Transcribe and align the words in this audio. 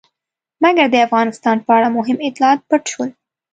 مګر 0.63 0.87
د 0.91 0.95
افغانستان 1.07 1.57
په 1.65 1.71
اړه 1.77 1.87
مهم 1.97 2.17
اطلاعات 2.27 2.59
پټ 2.69 2.83
شول. 2.91 3.09